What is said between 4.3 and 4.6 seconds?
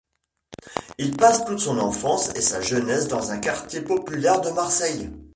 de